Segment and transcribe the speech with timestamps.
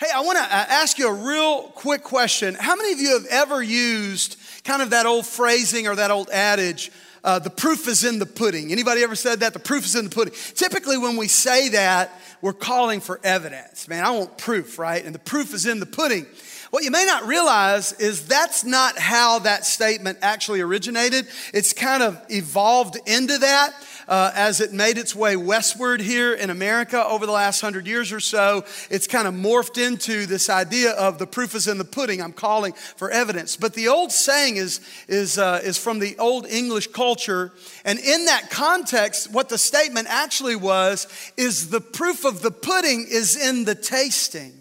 [0.00, 2.54] Hey, I want to uh, ask you a real quick question.
[2.54, 6.30] How many of you have ever used kind of that old phrasing or that old
[6.30, 6.92] adage,
[7.24, 8.70] uh, the proof is in the pudding?
[8.70, 9.54] Anybody ever said that?
[9.54, 10.34] The proof is in the pudding.
[10.54, 13.88] Typically, when we say that, we're calling for evidence.
[13.88, 15.04] Man, I want proof, right?
[15.04, 16.26] And the proof is in the pudding.
[16.70, 21.26] What you may not realize is that's not how that statement actually originated.
[21.54, 23.74] It's kind of evolved into that
[24.06, 28.12] uh, as it made its way westward here in America over the last hundred years
[28.12, 28.66] or so.
[28.90, 32.20] It's kind of morphed into this idea of the proof is in the pudding.
[32.20, 33.56] I'm calling for evidence.
[33.56, 37.52] But the old saying is, is, uh, is from the old English culture.
[37.86, 41.06] And in that context, what the statement actually was
[41.38, 44.57] is the proof of the pudding is in the tasting.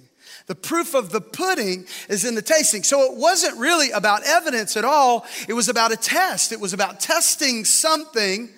[0.48, 2.84] The proof of the pudding is in the tasting.
[2.84, 5.26] So it wasn't really about evidence at all.
[5.48, 6.54] It was about a test.
[6.54, 8.50] It was about testing something.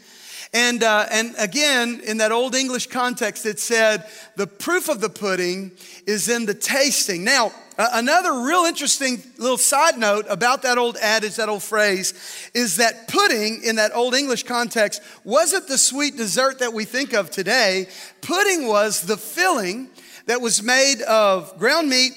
[0.54, 5.10] And, uh, and again, in that old English context, it said the proof of the
[5.10, 5.72] pudding
[6.08, 7.24] is in the tasting.
[7.24, 12.14] Now, uh, another real interesting little side note about that old adage, that old phrase,
[12.54, 17.14] is that pudding in that old English context wasn't the sweet dessert that we think
[17.14, 17.88] of today.
[18.22, 19.90] Pudding was the filling
[20.30, 22.12] that was made of ground meat,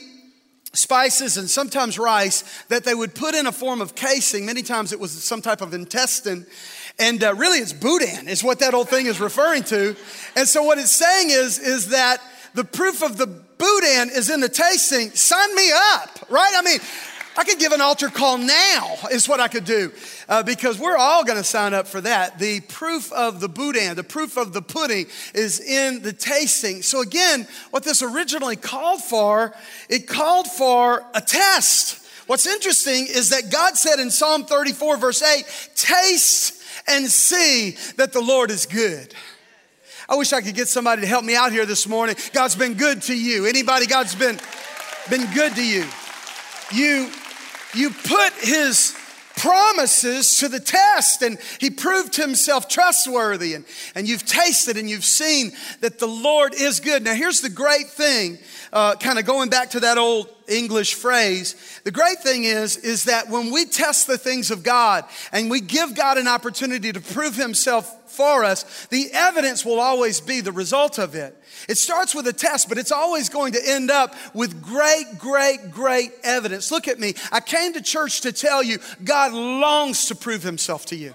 [0.75, 4.45] spices, and sometimes rice that they would put in a form of casing.
[4.45, 6.45] Many times it was some type of intestine.
[6.99, 9.97] And uh, really, it's boudin, is what that old thing is referring to.
[10.37, 12.19] And so, what it's saying is, is that
[12.53, 15.09] the proof of the boudin is in the tasting.
[15.13, 16.53] Sign me up, right?
[16.55, 16.81] I mean,
[17.37, 19.93] I could give an altar call now, is what I could do,
[20.29, 22.39] uh, because we're all gonna sign up for that.
[22.39, 26.83] The proof of the boudin, the proof of the pudding is in the tasting.
[26.83, 29.55] So, again, what this originally called for,
[29.89, 32.01] it called for a test.
[32.27, 35.45] What's interesting is that God said in Psalm 34, verse 8,
[35.75, 39.15] taste and see that the Lord is good.
[40.09, 42.17] I wish I could get somebody to help me out here this morning.
[42.33, 43.47] God's been good to you.
[43.47, 44.39] Anybody, God's been,
[45.09, 45.87] been good to you.
[46.73, 47.11] You
[47.75, 48.97] you put his
[49.37, 55.05] promises to the test and he proved himself trustworthy and, and you've tasted and you've
[55.05, 57.03] seen that the lord is good.
[57.03, 58.39] Now here's the great thing
[58.73, 61.55] uh, kind of going back to that old english phrase
[61.85, 65.61] the great thing is is that when we test the things of god and we
[65.61, 70.53] give god an opportunity to prove himself for us the evidence will always be the
[70.53, 71.37] result of it
[71.69, 75.71] it starts with a test, but it's always going to end up with great, great,
[75.71, 76.71] great evidence.
[76.71, 77.15] Look at me.
[77.31, 81.15] I came to church to tell you God longs to prove himself to you.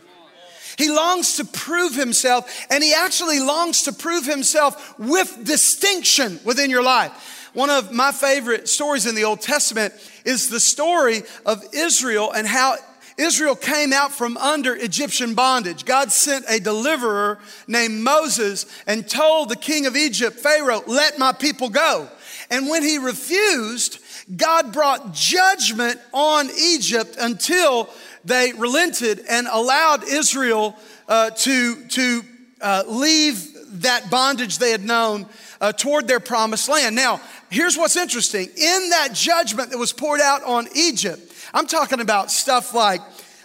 [0.78, 6.70] He longs to prove himself, and he actually longs to prove himself with distinction within
[6.70, 7.47] your life.
[7.58, 9.92] One of my favorite stories in the Old Testament
[10.24, 12.76] is the story of Israel and how
[13.18, 15.84] Israel came out from under Egyptian bondage.
[15.84, 21.32] God sent a deliverer named Moses and told the king of Egypt, Pharaoh, let my
[21.32, 22.08] people go.
[22.52, 23.98] And when he refused,
[24.36, 27.90] God brought judgment on Egypt until
[28.24, 30.76] they relented and allowed Israel
[31.08, 32.22] uh, to, to
[32.62, 35.26] uh, leave that bondage they had known
[35.60, 36.96] uh, toward their promised land.
[36.96, 37.20] Now,
[37.50, 38.48] here's what's interesting.
[38.48, 43.02] In that judgment that was poured out on Egypt, I'm talking about stuff like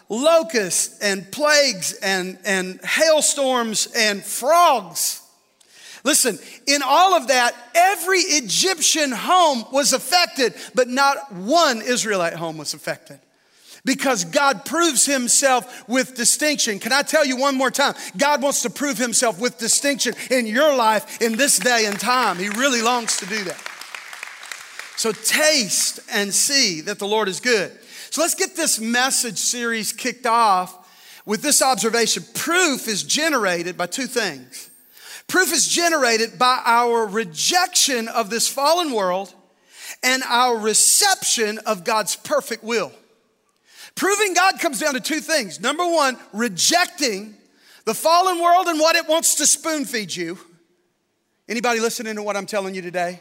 [0.09, 5.21] locusts and plagues and, and hailstorms and frogs.
[6.05, 12.59] Listen, in all of that, every Egyptian home was affected, but not one Israelite home
[12.59, 13.21] was affected.
[13.85, 16.79] Because God proves himself with distinction.
[16.79, 17.95] Can I tell you one more time?
[18.17, 22.37] God wants to prove himself with distinction in your life in this day and time.
[22.37, 23.72] He really longs to do that.
[24.97, 27.73] So taste and see that the Lord is good.
[28.11, 30.79] So let's get this message series kicked off
[31.25, 32.25] with this observation.
[32.35, 34.71] Proof is generated by two things.
[35.29, 39.35] Proof is generated by our rejection of this fallen world
[40.03, 42.93] and our reception of God's perfect will.
[43.95, 45.61] Proving God comes down to two things.
[45.61, 47.35] Number one, rejecting
[47.85, 50.39] the fallen world and what it wants to spoon feed you.
[51.49, 53.21] Anybody listening to what I'm telling you today?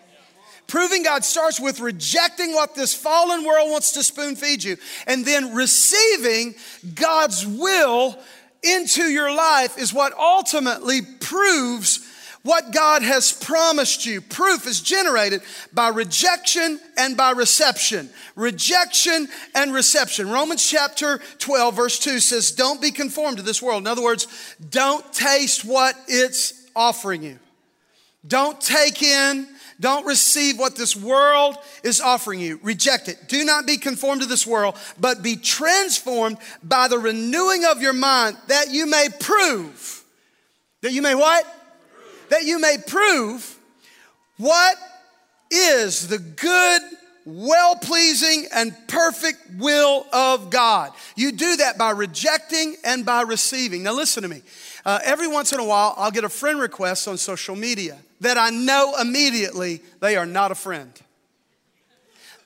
[0.68, 5.26] Proving God starts with rejecting what this fallen world wants to spoon feed you and
[5.26, 6.56] then receiving
[6.96, 8.18] God's will
[8.64, 12.08] into your life is what ultimately proves
[12.44, 14.20] what God has promised you.
[14.22, 15.42] Proof is generated
[15.74, 18.10] by rejection and by reception.
[18.36, 20.30] Rejection and reception.
[20.30, 23.84] Romans chapter 12, verse 2 says, Don't be conformed to this world.
[23.84, 24.28] In other words,
[24.70, 27.38] don't taste what it's offering you.
[28.28, 29.48] Don't take in
[29.82, 32.60] don't receive what this world is offering you.
[32.62, 33.18] Reject it.
[33.28, 37.94] Do not be conformed to this world, but be transformed by the renewing of your
[37.94, 40.04] mind that you may prove.
[40.82, 41.44] That you may what?
[41.44, 42.30] Prove.
[42.30, 43.58] That you may prove
[44.38, 44.78] what
[45.50, 46.82] is the good,
[47.26, 50.92] well pleasing, and perfect will of God.
[51.16, 53.82] You do that by rejecting and by receiving.
[53.82, 54.44] Now, listen to me.
[54.86, 58.38] Uh, every once in a while, I'll get a friend request on social media that
[58.38, 60.92] I know immediately they are not a friend.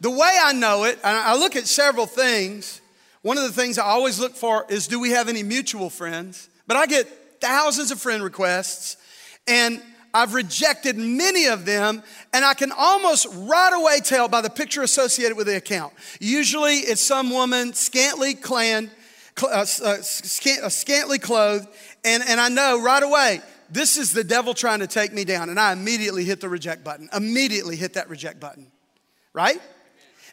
[0.01, 2.81] The way I know it, I look at several things.
[3.22, 6.50] One of the things I always look for is do we have any mutual friends?
[6.68, 7.07] But I get
[7.39, 8.98] thousands of friend requests,
[9.48, 9.81] and
[10.13, 14.81] I've rejected many of them, and I can almost right away tell by the picture
[14.81, 15.94] associated with the account.
[16.19, 18.92] Usually it's some woman scantily clad,
[19.44, 21.68] uh, uh, uh, scantily clothed,
[22.06, 25.50] and, and I know right away this is the devil trying to take me down,
[25.50, 27.10] and I immediately hit the reject button.
[27.14, 28.72] Immediately hit that reject button,
[29.34, 29.62] right?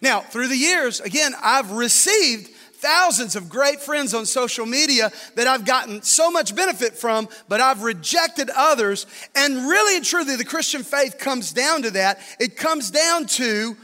[0.00, 2.48] Now, through the years, again, I've received
[2.82, 7.60] thousands of great friends on social media that I've gotten so much benefit from, but
[7.60, 9.06] I've rejected others.
[9.36, 12.18] And really and truly, the Christian faith comes down to that.
[12.40, 13.76] It comes down to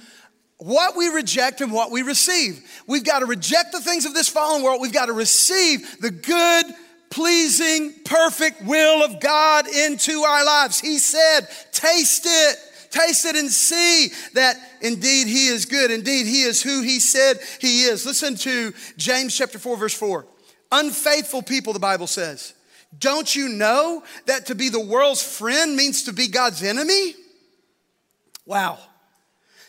[0.59, 2.69] what we reject and what we receive.
[2.89, 4.81] We've got to reject the things of this fallen world.
[4.83, 6.67] We've got to receive the good,
[7.11, 10.81] pleasing, perfect will of God into our lives.
[10.81, 12.59] He said, Taste it.
[12.91, 15.91] Taste it and see that indeed he is good.
[15.91, 18.07] Indeed, he is who he said he is.
[18.07, 20.27] Listen to James chapter 4, verse 4.
[20.73, 22.55] Unfaithful people, the Bible says.
[22.99, 27.15] Don't you know that to be the world's friend means to be God's enemy?
[28.47, 28.79] Wow.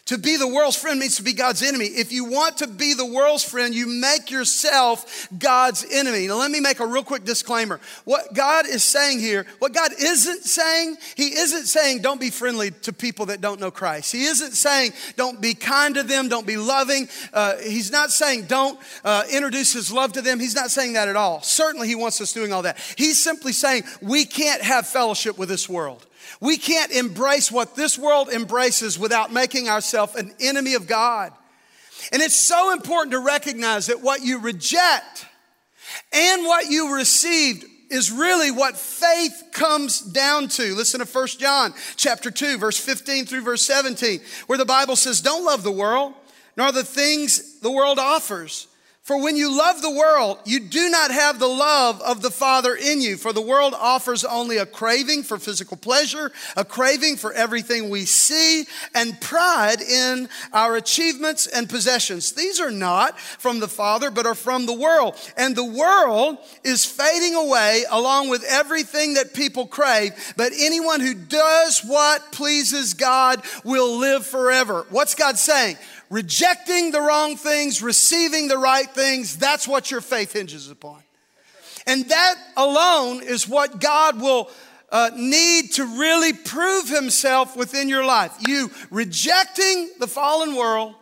[0.10, 1.86] To be the world's friend means to be God's enemy.
[1.86, 6.26] If you want to be the world's friend, you make yourself God's enemy.
[6.26, 7.80] Now, let me make a real quick disclaimer.
[8.06, 12.72] What God is saying here, what God isn't saying, He isn't saying don't be friendly
[12.72, 14.12] to people that don't know Christ.
[14.12, 17.08] He isn't saying don't be kind to them, don't be loving.
[17.32, 20.40] Uh, he's not saying don't uh, introduce His love to them.
[20.40, 21.44] He's not saying that at all.
[21.44, 22.80] Certainly, He wants us doing all that.
[22.98, 26.04] He's simply saying we can't have fellowship with this world.
[26.40, 31.34] We can't embrace what this world embraces without making ourselves an enemy of God.
[32.12, 35.26] And it's so important to recognize that what you reject
[36.14, 40.76] and what you received is really what faith comes down to.
[40.76, 45.22] Listen to 1 John chapter 2 verse 15 through verse 17 where the Bible says
[45.22, 46.14] don't love the world
[46.56, 48.68] nor the things the world offers.
[49.10, 52.76] For when you love the world, you do not have the love of the Father
[52.76, 53.18] in you.
[53.18, 58.06] For the world offers only a craving for physical pleasure, a craving for everything we
[58.06, 62.34] see, and pride in our achievements and possessions.
[62.34, 65.16] These are not from the Father, but are from the world.
[65.36, 70.12] And the world is fading away along with everything that people crave.
[70.38, 74.86] But anyone who does what pleases God will live forever.
[74.92, 75.78] What's God saying?
[76.10, 81.02] Rejecting the wrong things, receiving the right things, that's what your faith hinges upon.
[81.86, 84.50] And that alone is what God will
[84.92, 88.36] uh, need to really prove himself within your life.
[88.48, 90.96] You rejecting the fallen world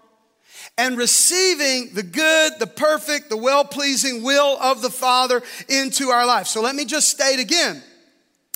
[0.77, 6.25] and receiving the good, the perfect, the well pleasing will of the Father into our
[6.25, 6.48] life.
[6.48, 7.81] So let me just state again.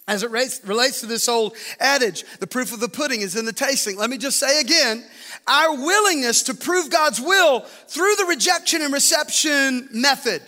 [0.08, 3.54] As it relates to this old adage, the proof of the pudding is in the
[3.54, 3.98] tasting.
[3.98, 5.06] Let me just say again
[5.48, 10.42] our willingness to prove God's will through the rejection and reception method.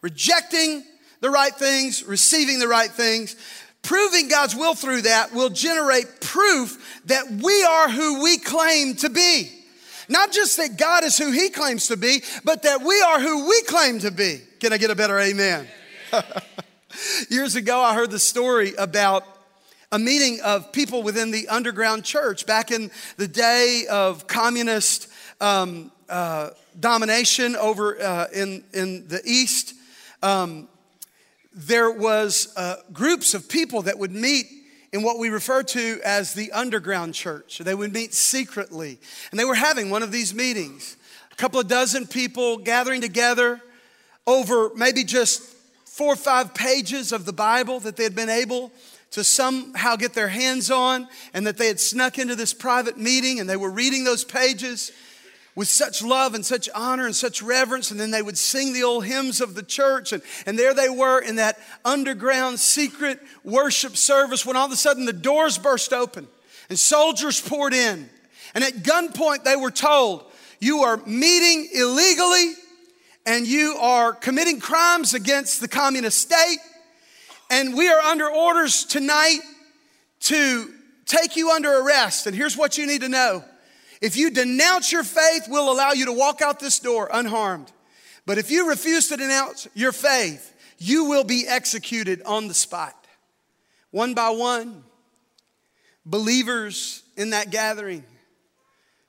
[0.00, 0.84] Rejecting
[1.20, 3.36] the right things, receiving the right things,
[3.82, 9.10] proving God's will through that will generate proof that we are who we claim to
[9.10, 9.50] be.
[10.08, 13.48] Not just that God is who he claims to be, but that we are who
[13.48, 14.40] we claim to be.
[14.60, 15.66] Can I get a better amen?
[17.28, 19.24] Years ago, I heard the story about
[19.90, 25.08] a meeting of people within the underground church back in the day of communist
[25.40, 29.74] um, uh, domination over uh, in, in the East.
[30.22, 30.68] Um,
[31.54, 34.46] there was uh, groups of people that would meet
[34.92, 37.58] in what we refer to as the underground church.
[37.58, 38.98] They would meet secretly,
[39.30, 40.96] and they were having one of these meetings.
[41.32, 43.60] A couple of dozen people gathering together
[44.26, 45.42] over maybe just
[45.84, 48.70] four or five pages of the Bible that they had been able
[49.12, 53.40] to somehow get their hands on, and that they had snuck into this private meeting
[53.40, 54.92] and they were reading those pages
[55.54, 57.90] with such love and such honor and such reverence.
[57.90, 60.12] And then they would sing the old hymns of the church.
[60.12, 64.76] And, and there they were in that underground secret worship service when all of a
[64.76, 66.28] sudden the doors burst open
[66.68, 68.08] and soldiers poured in.
[68.54, 72.52] And at gunpoint, they were told, You are meeting illegally
[73.26, 76.58] and you are committing crimes against the communist state
[77.50, 79.40] and we are under orders tonight
[80.20, 80.72] to
[81.06, 82.26] take you under arrest.
[82.26, 83.44] And here's what you need to know
[84.00, 87.72] if you denounce your faith, we'll allow you to walk out this door unharmed.
[88.26, 92.94] But if you refuse to denounce your faith, you will be executed on the spot.
[93.90, 94.84] One by one,
[96.04, 98.04] believers in that gathering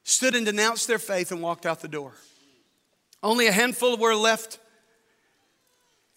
[0.03, 2.13] stood and denounced their faith and walked out the door.
[3.21, 4.57] Only a handful were left.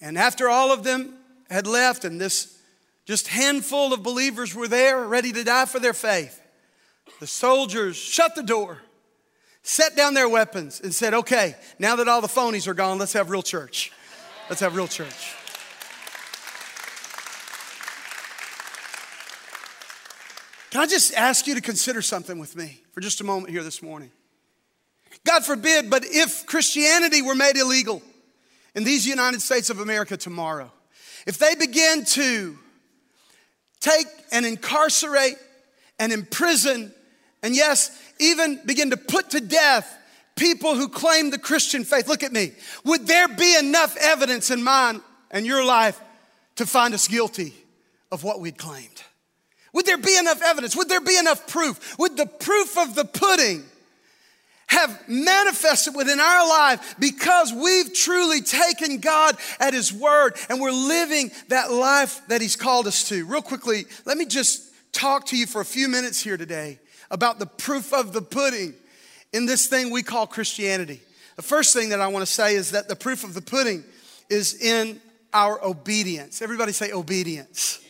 [0.00, 1.18] And after all of them
[1.52, 2.58] had left, and this
[3.04, 6.40] just handful of believers were there ready to die for their faith,
[7.20, 8.78] the soldiers shut the door,
[9.62, 13.12] set down their weapons, and said, Okay, now that all the phonies are gone, let's
[13.12, 13.92] have real church.
[14.48, 15.34] Let's have real church.
[20.70, 23.62] Can I just ask you to consider something with me for just a moment here
[23.62, 24.10] this morning?
[25.24, 28.02] God forbid, but if Christianity were made illegal
[28.74, 30.72] in these United States of America tomorrow,
[31.26, 32.58] if they begin to
[33.80, 35.36] take and incarcerate
[35.98, 36.92] and imprison,
[37.42, 39.98] and yes, even begin to put to death
[40.36, 42.52] people who claim the Christian faith, look at me,
[42.84, 45.00] would there be enough evidence in mine
[45.30, 46.00] and your life
[46.56, 47.54] to find us guilty
[48.10, 49.02] of what we'd claimed?
[49.72, 50.76] Would there be enough evidence?
[50.76, 51.98] Would there be enough proof?
[51.98, 53.64] Would the proof of the pudding
[54.72, 60.72] have manifested within our life because we've truly taken God at His word and we're
[60.72, 63.26] living that life that He's called us to?
[63.26, 66.78] Real quickly, let me just talk to you for a few minutes here today
[67.10, 68.74] about the proof of the pudding
[69.32, 71.00] in this thing we call Christianity.
[71.36, 73.84] The first thing that I want to say is that the proof of the pudding
[74.30, 75.00] is in
[75.34, 76.40] our obedience.
[76.40, 77.80] Everybody say obedience.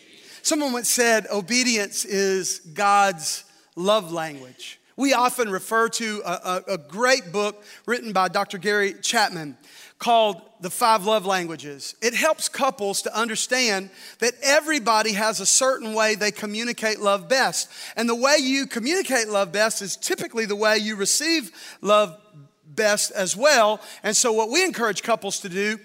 [0.43, 3.45] Someone once said obedience is God's
[3.77, 4.81] love language.
[5.03, 8.57] We often refer to a, a, a, great book written by Dr.
[8.57, 9.57] Gary Chapman
[9.99, 11.97] called The Five Love Languages.
[12.01, 13.91] It helps couples to understand
[14.21, 17.69] that everybody has a certain way they communicate love best.
[17.97, 22.17] And the way you communicate love best is typically the way you receive love
[22.65, 23.81] best as well.
[24.05, 25.81] And so, what we encourage couples to do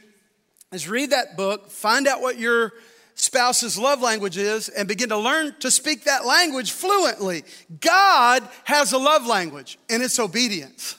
[0.71, 2.71] is read that book, find out what your
[3.17, 7.43] spouse's love language is and begin to learn to speak that language fluently.
[7.81, 10.97] God has a love language, and it's obedience.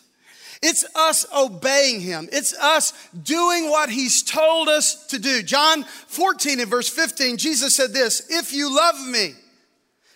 [0.61, 2.29] It's us obeying him.
[2.33, 5.43] It's us doing what he's told us to do.
[5.43, 9.35] John 14 and verse 15, Jesus said this If you love me,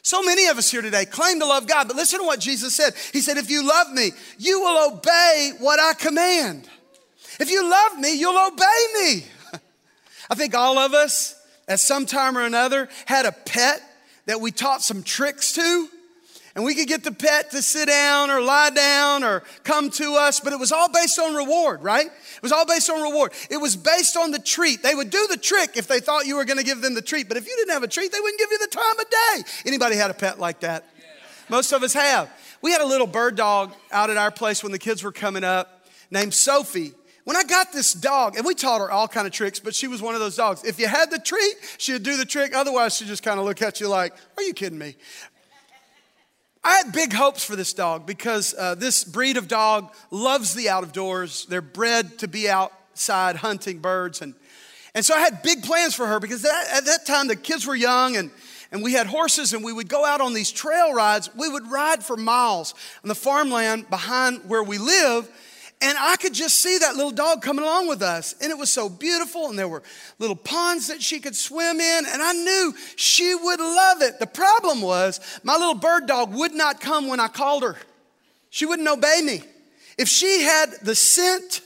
[0.02, 2.74] so many of us here today claim to love God, but listen to what Jesus
[2.74, 2.94] said.
[3.12, 6.68] He said, If you love me, you will obey what I command.
[7.38, 9.24] If you love me, you'll obey me.
[10.30, 13.82] I think all of us at some time or another had a pet
[14.26, 15.88] that we taught some tricks to.
[16.54, 20.16] And we could get the pet to sit down or lie down or come to
[20.16, 22.04] us, but it was all based on reward, right?
[22.06, 23.32] It was all based on reward.
[23.48, 24.82] It was based on the treat.
[24.82, 27.00] They would do the trick if they thought you were going to give them the
[27.00, 29.08] treat, but if you didn't have a treat, they wouldn't give you the time of
[29.08, 29.50] day.
[29.64, 30.84] Anybody had a pet like that?
[31.48, 32.30] Most of us have.
[32.60, 35.44] We had a little bird dog out at our place when the kids were coming
[35.44, 36.92] up named Sophie.
[37.24, 39.86] When I got this dog, and we taught her all kind of tricks, but she
[39.86, 40.64] was one of those dogs.
[40.64, 42.54] If you had the treat, she'd do the trick.
[42.54, 44.96] Otherwise, she'd just kind of look at you like, "Are you kidding me?"
[46.64, 50.68] I had big hopes for this dog because uh, this breed of dog loves the
[50.68, 51.46] out of doors.
[51.46, 54.34] They're bred to be outside hunting birds, and
[54.94, 57.66] and so I had big plans for her because that, at that time the kids
[57.66, 58.30] were young and
[58.72, 61.30] and we had horses and we would go out on these trail rides.
[61.36, 62.74] We would ride for miles
[63.04, 65.30] on the farmland behind where we live
[65.82, 68.34] and I could just see that little dog coming along with us.
[68.40, 69.48] And it was so beautiful.
[69.48, 69.82] And there were
[70.18, 72.06] little ponds that she could swim in.
[72.06, 74.20] And I knew she would love it.
[74.20, 77.76] The problem was, my little bird dog would not come when I called her.
[78.50, 79.42] She wouldn't obey me.
[79.98, 81.62] If she had the scent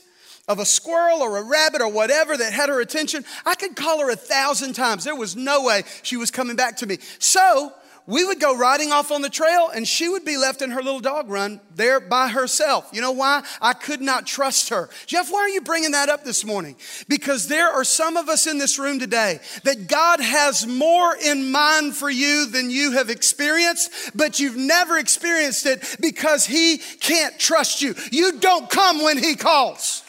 [0.47, 3.99] of a squirrel or a rabbit or whatever that had her attention, I could call
[3.99, 5.03] her a thousand times.
[5.03, 6.97] There was no way she was coming back to me.
[7.19, 7.71] So
[8.07, 10.81] we would go riding off on the trail and she would be left in her
[10.81, 12.89] little dog run there by herself.
[12.93, 13.43] You know why?
[13.61, 14.89] I could not trust her.
[15.05, 16.77] Jeff, why are you bringing that up this morning?
[17.09, 21.51] Because there are some of us in this room today that God has more in
[21.51, 27.37] mind for you than you have experienced, but you've never experienced it because He can't
[27.37, 27.93] trust you.
[28.09, 30.03] You don't come when He calls.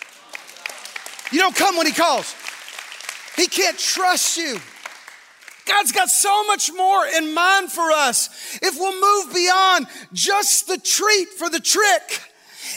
[1.33, 2.33] You don't come when He calls.
[3.35, 4.61] He can't trust you.
[5.69, 8.59] God's got so much more in mind for us.
[8.63, 12.23] If we'll move beyond just the treat for the trick,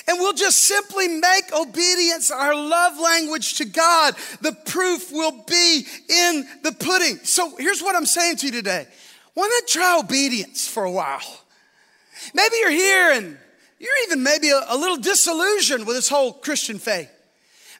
[0.07, 5.85] and we'll just simply make obedience our love language to God, the proof will be
[6.09, 7.17] in the pudding.
[7.23, 8.87] So here's what I'm saying to you today
[9.33, 11.21] why not try obedience for a while?
[12.33, 13.37] Maybe you're here and
[13.79, 17.09] you're even maybe a, a little disillusioned with this whole Christian faith.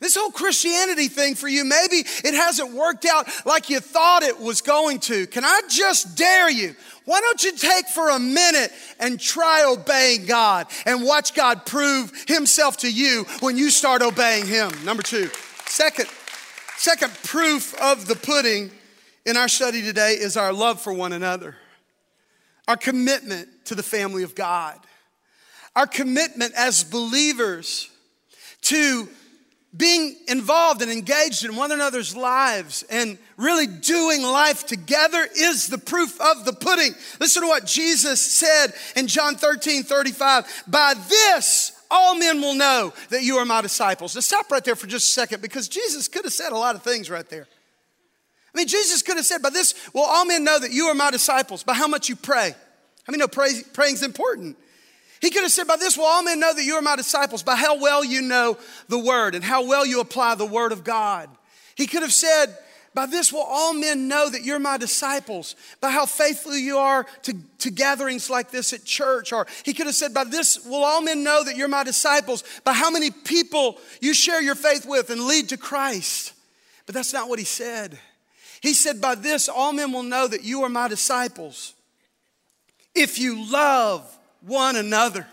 [0.02, 4.40] This whole Christianity thing for you, maybe it hasn't worked out like you thought it
[4.40, 5.28] was going to.
[5.28, 6.76] Can I just dare you?
[7.06, 12.12] Why don't you take for a minute and try obeying God and watch God prove
[12.28, 14.72] himself to you when you start obeying him?
[14.84, 15.30] Number two.
[15.68, 16.10] Second,
[16.78, 18.72] second proof of the pudding
[19.26, 21.56] in our study today is our love for one another,
[22.68, 24.80] our commitment to the family of God.
[25.76, 27.90] our commitment as believers
[28.62, 29.08] to
[29.76, 35.78] being involved and engaged in one another's lives and really doing life together is the
[35.78, 36.94] proof of the pudding.
[37.20, 40.64] Listen to what Jesus said in John 13 35.
[40.68, 44.14] By this, all men will know that you are my disciples.
[44.14, 46.76] Now, stop right there for just a second because Jesus could have said a lot
[46.76, 47.48] of things right there.
[48.54, 50.96] I mean, Jesus could have said, By this will all men know that you are
[50.96, 52.54] my disciples, by how much you pray.
[53.08, 54.58] I mean, no, pray, praying's important?
[55.22, 57.44] He could have said, By this will all men know that you are my disciples,
[57.44, 58.58] by how well you know
[58.90, 61.30] the word and how well you apply the word of God.
[61.76, 62.58] He could have said,
[62.94, 67.06] by this will all men know that you're my disciples, by how faithful you are
[67.24, 69.32] to, to gatherings like this at church.
[69.32, 72.44] Or he could have said, By this will all men know that you're my disciples,
[72.66, 76.34] by how many people you share your faith with and lead to Christ.
[76.86, 77.98] But that's not what he said.
[78.60, 81.74] He said, By this all men will know that you are my disciples
[82.94, 85.28] if you love one another.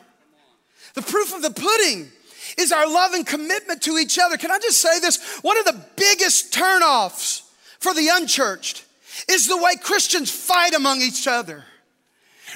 [0.94, 2.08] The proof of the pudding
[2.56, 4.36] is our love and commitment to each other.
[4.36, 5.38] Can I just say this?
[5.42, 7.42] One of the biggest turnoffs
[7.78, 8.84] for the unchurched
[9.28, 11.64] is the way Christians fight among each other.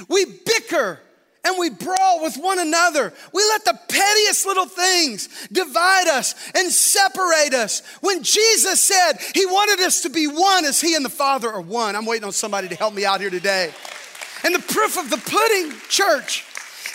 [0.09, 1.01] We bicker
[1.45, 3.13] and we brawl with one another.
[3.33, 7.83] We let the pettiest little things divide us and separate us.
[8.01, 11.61] When Jesus said he wanted us to be one as he and the Father are
[11.61, 13.73] one, I'm waiting on somebody to help me out here today.
[14.45, 16.45] And the proof of the pudding, church,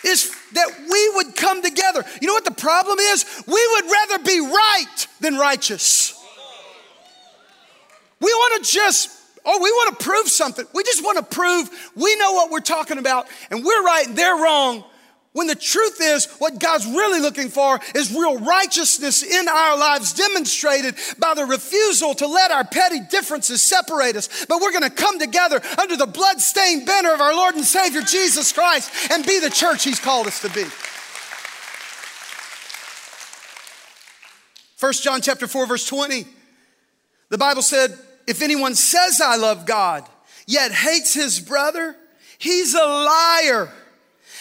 [0.04, 2.04] is that we would come together.
[2.22, 3.26] You know what the problem is?
[3.48, 6.14] We would rather be right than righteous.
[8.20, 9.10] We want to just,
[9.46, 10.66] oh, we want to prove something.
[10.74, 14.18] We just want to prove we know what we're talking about and we're right and
[14.18, 14.84] they're wrong.
[15.34, 20.14] When the truth is, what God's really looking for is real righteousness in our lives
[20.14, 24.46] demonstrated by the refusal to let our petty differences separate us.
[24.48, 28.02] But we're going to come together under the blood-stained banner of our Lord and Savior
[28.02, 30.66] Jesus Christ and be the church He's called us to be.
[34.80, 36.26] 1 John chapter 4 verse 20.
[37.30, 37.98] The Bible said,
[38.28, 40.08] if anyone says I love God,
[40.46, 41.96] yet hates his brother,
[42.38, 43.72] he's a liar.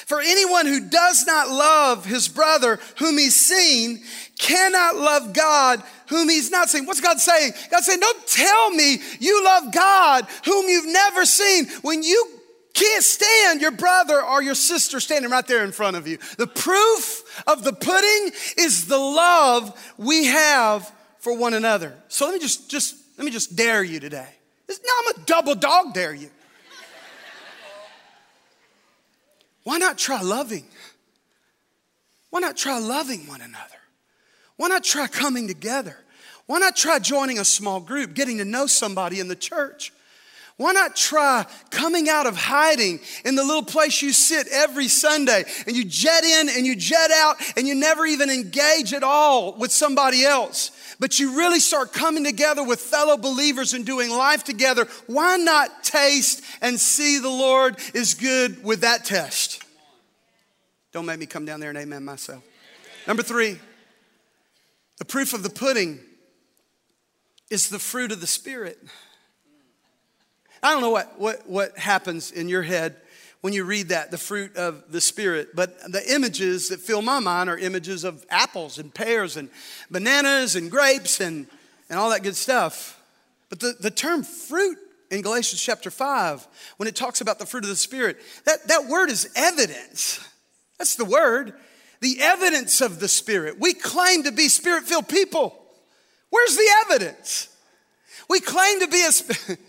[0.06, 4.02] For anyone who does not love his brother whom he's seen
[4.38, 6.86] cannot love God whom he's not seen.
[6.86, 7.52] What's God saying?
[7.72, 12.24] God saying, don't tell me you love God whom you've never seen when you
[12.72, 16.18] can't stand your brother or your sister standing right there in front of you.
[16.38, 20.88] The proof of the pudding is the love we have
[21.18, 21.96] for one another.
[22.06, 24.28] So let me just, just, let me just dare you today.
[24.68, 26.30] No, I'm a double dog dare you.
[29.66, 30.64] Why not try loving?
[32.30, 33.80] Why not try loving one another?
[34.54, 35.96] Why not try coming together?
[36.46, 39.92] Why not try joining a small group, getting to know somebody in the church?
[40.56, 45.44] Why not try coming out of hiding in the little place you sit every Sunday
[45.66, 49.52] and you jet in and you jet out and you never even engage at all
[49.58, 50.70] with somebody else?
[50.98, 54.86] But you really start coming together with fellow believers and doing life together.
[55.06, 59.62] Why not taste and see the Lord is good with that test?
[60.92, 62.42] Don't make me come down there and amen myself.
[63.06, 63.58] Number three,
[64.98, 66.00] the proof of the pudding
[67.50, 68.78] is the fruit of the Spirit.
[70.62, 72.96] I don't know what, what, what happens in your head
[73.40, 77.20] when you read that, the fruit of the Spirit, but the images that fill my
[77.20, 79.50] mind are images of apples and pears and
[79.90, 81.46] bananas and grapes and,
[81.88, 83.00] and all that good stuff.
[83.48, 84.78] But the, the term fruit
[85.10, 86.46] in Galatians chapter 5,
[86.78, 90.26] when it talks about the fruit of the Spirit, that, that word is evidence.
[90.78, 91.54] That's the word.
[92.00, 93.58] The evidence of the Spirit.
[93.60, 95.56] We claim to be spirit filled people.
[96.30, 97.48] Where's the evidence?
[98.28, 99.56] We claim to be a.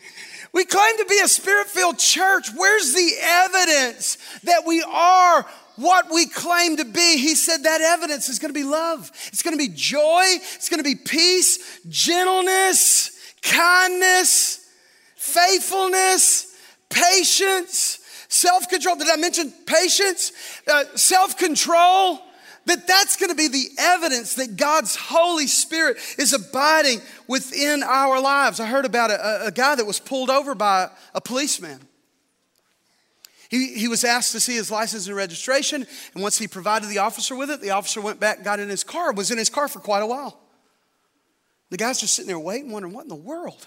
[0.57, 2.47] We claim to be a spirit filled church.
[2.55, 7.19] Where's the evidence that we are what we claim to be?
[7.19, 10.67] He said that evidence is going to be love, it's going to be joy, it's
[10.67, 14.67] going to be peace, gentleness, kindness,
[15.15, 16.55] faithfulness,
[16.89, 18.95] patience, self control.
[18.95, 20.31] Did I mention patience?
[20.67, 22.19] Uh, self control
[22.67, 28.21] that that's going to be the evidence that God's Holy Spirit is abiding within our
[28.21, 28.59] lives.
[28.59, 31.79] I heard about a, a guy that was pulled over by a policeman.
[33.49, 36.97] He, he was asked to see his license and registration, and once he provided the
[36.97, 39.69] officer with it, the officer went back, got in his car, was in his car
[39.69, 40.37] for quite a while.
[41.69, 43.65] The guy's just sitting there waiting, wondering, what in the world?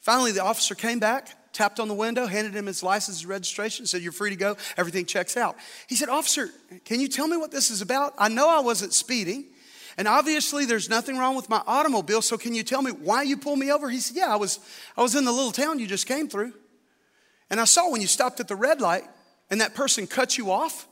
[0.00, 3.84] Finally, the officer came back, tapped on the window, handed him his license and registration,
[3.84, 4.56] said, You're free to go.
[4.76, 5.56] Everything checks out.
[5.88, 6.50] He said, Officer,
[6.84, 8.14] can you tell me what this is about?
[8.16, 9.44] I know I wasn't speeding.
[9.96, 12.22] And obviously, there's nothing wrong with my automobile.
[12.22, 13.90] So, can you tell me why you pulled me over?
[13.90, 14.60] He said, Yeah, I was,
[14.96, 16.52] I was in the little town you just came through.
[17.50, 19.04] And I saw when you stopped at the red light
[19.50, 20.86] and that person cut you off,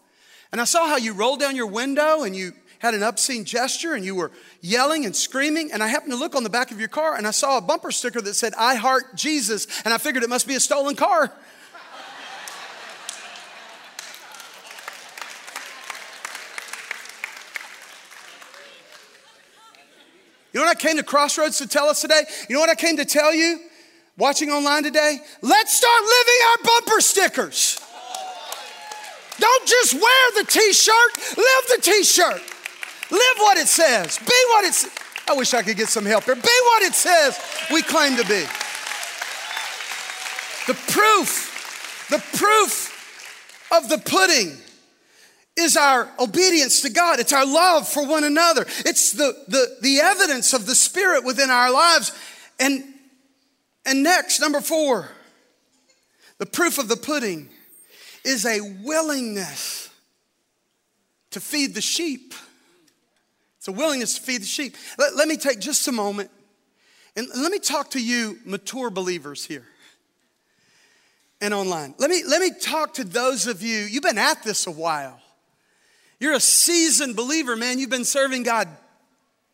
[0.50, 3.94] And I saw how you rolled down your window and you had an obscene gesture
[3.94, 5.72] and you were yelling and screaming.
[5.72, 7.60] And I happened to look on the back of your car and I saw a
[7.60, 9.66] bumper sticker that said, I heart Jesus.
[9.84, 11.32] And I figured it must be a stolen car.
[20.52, 22.22] You know what I came to Crossroads to tell us today?
[22.48, 23.60] You know what I came to tell you
[24.16, 25.18] watching online today?
[25.42, 27.78] Let's start living our bumper stickers.
[29.38, 32.40] Don't just wear the t shirt, live the t shirt.
[33.10, 34.18] Live what it says.
[34.18, 34.92] Be what it says.
[35.28, 36.34] I wish I could get some help here.
[36.34, 37.40] Be what it says
[37.72, 38.44] we claim to be.
[40.66, 42.92] The proof, the proof
[43.72, 44.56] of the pudding
[45.56, 47.18] is our obedience to God.
[47.18, 48.62] It's our love for one another.
[48.84, 52.12] It's the, the, the evidence of the Spirit within our lives.
[52.60, 52.84] And,
[53.84, 55.10] and next, number four,
[56.38, 57.48] the proof of the pudding
[58.24, 59.88] is a willingness
[61.30, 62.34] to feed the sheep.
[63.66, 64.76] It's a willingness to feed the sheep.
[64.96, 66.30] Let, let me take just a moment
[67.16, 69.66] and let me talk to you, mature believers here
[71.40, 71.92] and online.
[71.98, 75.20] Let me, let me talk to those of you, you've been at this a while.
[76.20, 77.80] You're a seasoned believer, man.
[77.80, 78.68] You've been serving God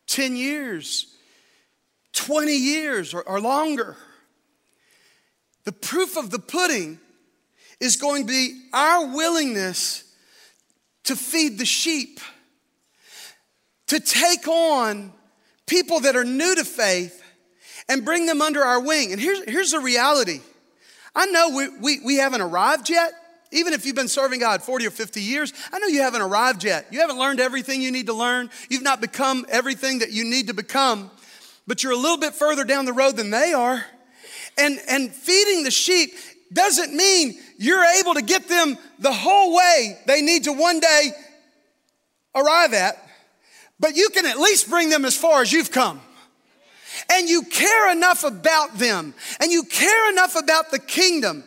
[0.08, 1.06] 10 years,
[2.12, 3.96] 20 years, or, or longer.
[5.64, 7.00] The proof of the pudding
[7.80, 10.04] is going to be our willingness
[11.04, 12.20] to feed the sheep,
[13.92, 15.12] to take on
[15.66, 17.22] people that are new to faith
[17.90, 19.12] and bring them under our wing.
[19.12, 20.40] And here's, here's the reality
[21.14, 23.12] I know we, we, we haven't arrived yet.
[23.50, 26.64] Even if you've been serving God 40 or 50 years, I know you haven't arrived
[26.64, 26.86] yet.
[26.90, 28.48] You haven't learned everything you need to learn.
[28.70, 31.10] You've not become everything that you need to become,
[31.66, 33.84] but you're a little bit further down the road than they are.
[34.56, 36.14] And, and feeding the sheep
[36.50, 41.10] doesn't mean you're able to get them the whole way they need to one day
[42.34, 43.01] arrive at,
[43.82, 46.00] but you can at least bring them as far as you've come
[47.10, 51.44] and you care enough about them and you care enough about the kingdom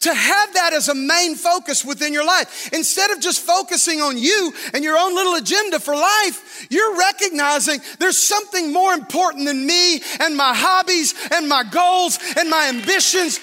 [0.00, 2.72] to have that as a main focus within your life.
[2.72, 7.80] Instead of just focusing on you and your own little agenda for life, you're recognizing
[7.98, 13.40] there's something more important than me and my hobbies and my goals and my ambitions.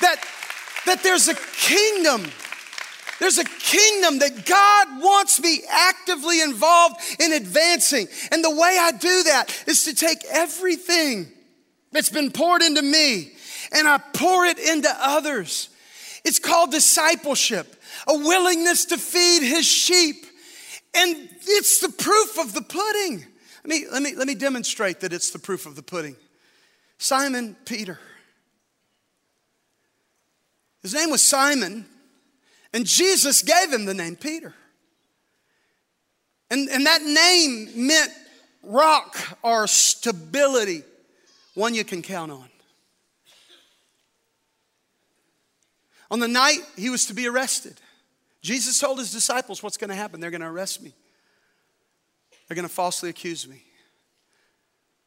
[0.00, 0.16] That,
[0.86, 2.24] that there's a kingdom.
[3.20, 8.08] There's a kingdom that God wants me actively involved in advancing.
[8.32, 11.30] And the way I do that is to take everything
[11.92, 13.32] that's been poured into me
[13.72, 15.68] and I pour it into others.
[16.24, 20.26] It's called discipleship, a willingness to feed his sheep.
[20.94, 23.26] And it's the proof of the pudding.
[23.64, 26.16] Let me, let me, let me demonstrate that it's the proof of the pudding.
[26.98, 27.98] Simon Peter.
[30.82, 31.84] His name was Simon,
[32.72, 34.54] and Jesus gave him the name Peter.
[36.50, 38.10] And, and that name meant
[38.62, 40.82] rock or stability,
[41.54, 42.48] one you can count on.
[46.10, 47.80] On the night he was to be arrested,
[48.42, 50.20] Jesus told his disciples what's going to happen.
[50.20, 50.92] They're going to arrest me,
[52.48, 53.62] they're going to falsely accuse me,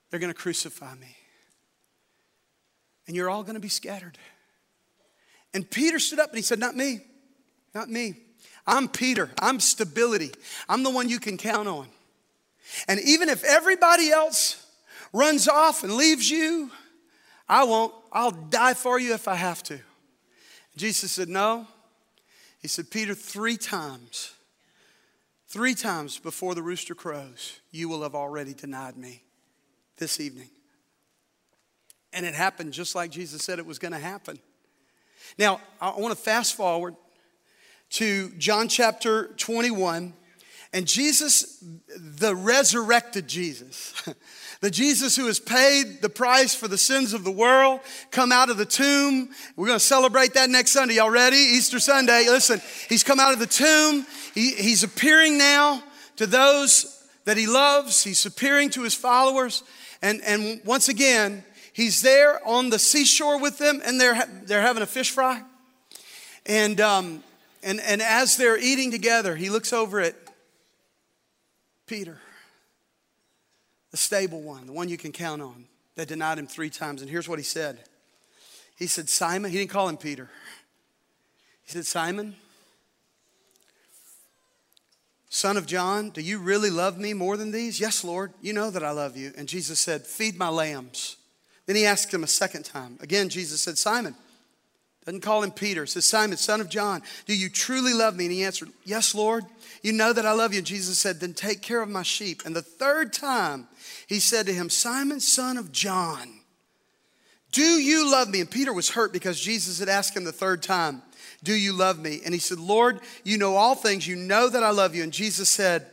[0.10, 1.16] they're going to crucify me,
[3.08, 4.18] and you're all going to be scattered.
[5.54, 7.02] And Peter stood up and he said, Not me,
[7.74, 8.16] not me.
[8.66, 9.30] I'm Peter.
[9.40, 10.32] I'm stability.
[10.70, 11.88] I'm the one you can count on.
[12.88, 14.66] And even if everybody else
[15.12, 16.72] runs off and leaves you,
[17.48, 17.94] I won't.
[18.12, 19.80] I'll die for you if I have to.
[20.76, 21.68] Jesus said, No.
[22.62, 24.34] He said, Peter, three times,
[25.50, 29.22] three times before the rooster crows, you will have already denied me
[29.98, 30.50] this evening.
[32.14, 34.40] And it happened just like Jesus said it was going to happen.
[35.38, 36.96] Now, I want to fast forward
[37.94, 40.14] to John chapter 21.
[40.74, 41.64] And Jesus,
[41.96, 43.94] the resurrected Jesus,
[44.64, 48.50] The Jesus who has paid the price for the sins of the world, come out
[48.50, 49.28] of the tomb.
[49.58, 50.96] We're going to celebrate that next Sunday.
[50.96, 51.36] Y'all ready?
[51.36, 52.28] Easter Sunday.
[52.30, 54.06] Listen, he's come out of the tomb.
[54.34, 55.84] He, he's appearing now
[56.16, 58.06] to those that he loves.
[58.06, 59.64] He's appearing to his followers.
[60.02, 64.82] And, and once again, he's there on the seashore with them and they're, they're having
[64.82, 65.42] a fish fry.
[66.46, 67.22] And, um,
[67.64, 70.16] and, and as they're eating together, he looks over at
[71.88, 72.20] Peter
[73.94, 77.04] the stable one, the one you can count on, that denied him three times.
[77.04, 77.80] And here's what he said
[78.76, 80.30] He said, Simon, he didn't call him Peter.
[81.64, 82.36] He said, Simon,
[85.30, 87.80] son of John, do you really love me more than these?
[87.80, 89.32] Yes, Lord, you know that I love you.
[89.38, 91.18] And Jesus said, Feed my lambs.
[91.68, 92.98] Then he asked him a second time.
[93.00, 94.16] Again, Jesus said, Simon,
[95.06, 95.86] Doesn't call him Peter.
[95.86, 98.26] Says, Simon, son of John, do you truly love me?
[98.26, 99.44] And he answered, Yes, Lord.
[99.82, 100.60] You know that I love you.
[100.60, 102.44] And Jesus said, Then take care of my sheep.
[102.46, 103.68] And the third time
[104.08, 106.40] he said to him, Simon, son of John,
[107.52, 108.40] do you love me?
[108.40, 111.04] And Peter was hurt because Jesus had asked him the third time,
[111.44, 112.22] Do you love me?
[112.24, 114.08] And he said, Lord, you know all things.
[114.08, 115.04] You know that I love you.
[115.04, 115.86] And Jesus said,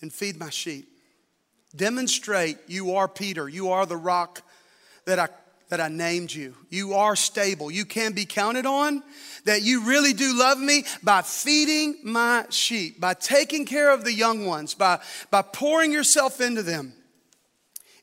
[0.00, 0.88] And feed my sheep.
[1.76, 3.46] Demonstrate you are Peter.
[3.46, 4.42] You are the rock
[5.04, 5.28] that I
[5.68, 6.54] that I named you.
[6.70, 7.70] You are stable.
[7.70, 9.02] You can be counted on.
[9.44, 14.12] That you really do love me by feeding my sheep, by taking care of the
[14.12, 15.00] young ones, by,
[15.30, 16.92] by pouring yourself into them.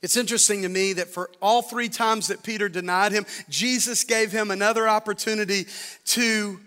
[0.02, 4.32] It's interesting to me that for all three times that Peter denied him, Jesus gave
[4.32, 5.66] him another opportunity
[6.06, 6.60] to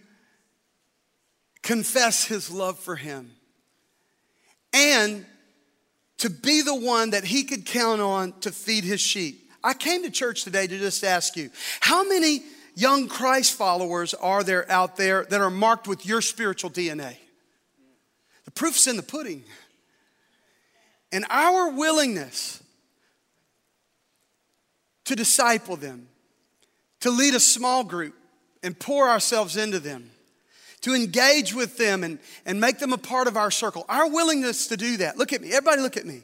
[1.62, 3.30] confess his love for him
[4.72, 5.24] and
[6.18, 9.47] to be the one that he could count on to feed his sheep.
[9.68, 11.50] I came to church today to just ask you
[11.80, 12.42] how many
[12.74, 17.18] young Christ followers are there out there that are marked with your spiritual DNA?
[18.46, 19.44] The proof's in the pudding.
[21.12, 22.62] And our willingness
[25.04, 26.08] to disciple them,
[27.00, 28.14] to lead a small group
[28.62, 30.10] and pour ourselves into them,
[30.80, 33.84] to engage with them and, and make them a part of our circle.
[33.90, 35.18] Our willingness to do that.
[35.18, 35.48] Look at me.
[35.52, 36.22] Everybody, look at me.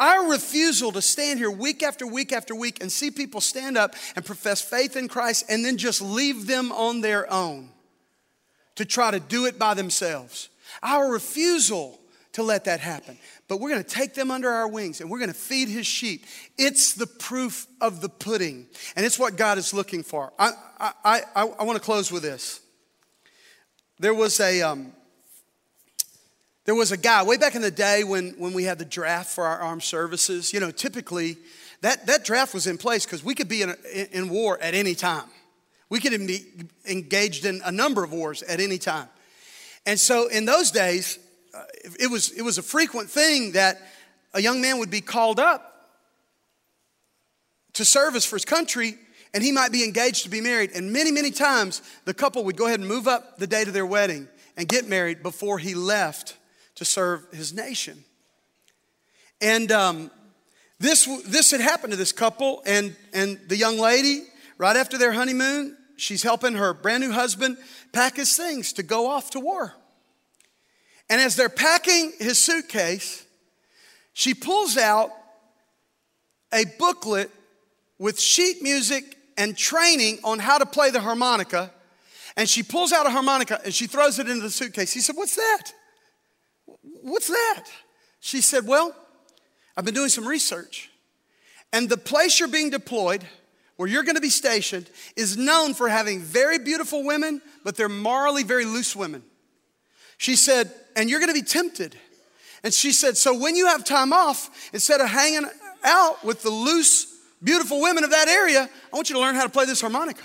[0.00, 3.94] Our refusal to stand here week after week after week and see people stand up
[4.14, 7.70] and profess faith in Christ and then just leave them on their own
[8.76, 10.50] to try to do it by themselves.
[10.82, 11.98] Our refusal
[12.38, 13.18] to let that happen.
[13.48, 15.86] But we're going to take them under our wings and we're going to feed his
[15.86, 16.24] sheep.
[16.56, 20.32] It's the proof of the pudding, and it's what God is looking for.
[20.38, 22.60] I, I, I, I want to close with this.
[23.98, 24.92] There was a, um,
[26.68, 29.30] there was a guy way back in the day when, when we had the draft
[29.30, 30.52] for our armed services.
[30.52, 31.38] You know, typically
[31.80, 34.74] that, that draft was in place because we could be in, a, in war at
[34.74, 35.24] any time.
[35.88, 36.44] We could be
[36.86, 39.08] engaged in a number of wars at any time.
[39.86, 41.18] And so in those days,
[41.54, 41.64] uh,
[41.98, 43.80] it, was, it was a frequent thing that
[44.34, 45.96] a young man would be called up
[47.72, 48.98] to service for his country
[49.32, 50.72] and he might be engaged to be married.
[50.74, 53.72] And many, many times the couple would go ahead and move up the date of
[53.72, 56.34] their wedding and get married before he left
[56.78, 58.04] to serve his nation.
[59.40, 60.10] And um,
[60.78, 64.22] this, this had happened to this couple, and, and the young lady,
[64.58, 67.56] right after their honeymoon, she's helping her brand new husband
[67.92, 69.74] pack his things to go off to war.
[71.10, 73.26] And as they're packing his suitcase,
[74.12, 75.10] she pulls out
[76.52, 77.30] a booklet
[77.98, 81.72] with sheet music and training on how to play the harmonica.
[82.36, 84.92] And she pulls out a harmonica and she throws it into the suitcase.
[84.92, 85.72] He said, What's that?
[87.10, 87.64] What's that?
[88.20, 88.94] She said, Well,
[89.76, 90.90] I've been doing some research.
[91.72, 93.24] And the place you're being deployed,
[93.76, 98.42] where you're gonna be stationed, is known for having very beautiful women, but they're morally
[98.42, 99.22] very loose women.
[100.16, 101.96] She said, And you're gonna be tempted.
[102.64, 105.48] And she said, So when you have time off, instead of hanging
[105.84, 107.06] out with the loose,
[107.42, 110.24] beautiful women of that area, I want you to learn how to play this harmonica.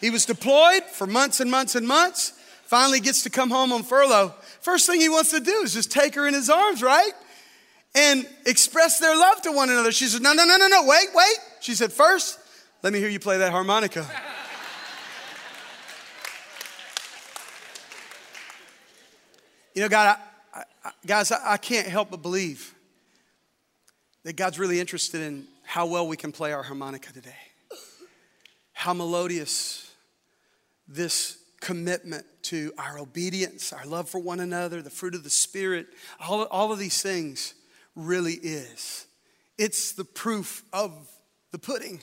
[0.00, 2.32] He was deployed for months and months and months,
[2.64, 4.34] finally gets to come home on furlough.
[4.62, 7.10] First thing he wants to do is just take her in his arms, right?
[7.96, 9.90] And express their love to one another.
[9.90, 11.36] She said, No, no, no, no, no, wait, wait.
[11.60, 12.38] She said, First,
[12.82, 14.06] let me hear you play that harmonica.
[19.74, 20.16] you know, God,
[20.54, 22.72] I, I, guys, I, I can't help but believe
[24.22, 27.34] that God's really interested in how well we can play our harmonica today,
[28.72, 29.90] how melodious
[30.86, 35.86] this commitment to our obedience, our love for one another, the fruit of the Spirit,
[36.20, 37.54] all, all of these things
[37.94, 39.06] really is.
[39.56, 41.08] It's the proof of
[41.52, 42.00] the pudding.